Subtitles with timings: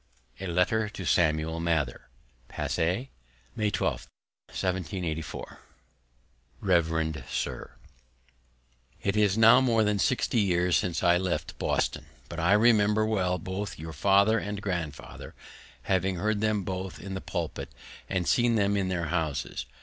[0.39, 2.09] A LETTER TO SAMUEL MATHER
[2.47, 3.11] Passy,
[3.55, 4.07] May 12,
[4.47, 5.59] 1784.
[6.59, 7.73] Revd Sir,
[9.03, 13.37] It is now more than 60 years since I left Boston, but I remember well
[13.37, 15.35] both your father and grandfather,
[15.83, 17.69] having heard them both in the pulpit,
[18.09, 19.67] and seen them in their houses.